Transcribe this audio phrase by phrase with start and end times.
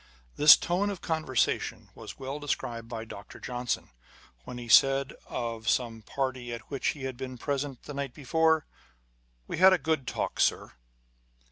[0.35, 3.39] This tone of conversation was well described by Dr.
[3.39, 3.91] Johnson,
[4.45, 8.61] when he said of some party at which he had been present the night before
[8.61, 8.63] â€""
[9.47, 10.73] We had a good talk, sir